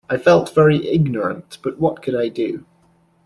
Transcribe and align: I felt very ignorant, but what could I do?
I 0.09 0.17
felt 0.17 0.55
very 0.55 0.87
ignorant, 0.87 1.59
but 1.61 1.77
what 1.77 2.01
could 2.01 2.15
I 2.15 2.27
do? 2.27 2.65